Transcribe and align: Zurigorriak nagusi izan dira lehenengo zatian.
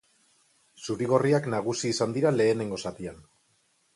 Zurigorriak 0.85 1.51
nagusi 1.55 1.93
izan 1.95 2.17
dira 2.17 2.31
lehenengo 2.39 2.83
zatian. 2.87 3.21